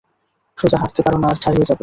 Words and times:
সোজা 0.57 0.77
হাঁটতে 0.77 1.01
পারো 1.01 1.17
না 1.17 1.27
আর 1.27 1.37
ছাড়িয়ে 1.37 1.65
যাবে। 1.65 1.79